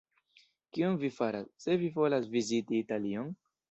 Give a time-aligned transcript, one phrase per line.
[0.77, 3.35] Kion vi faras, se vi volas viziti Italion?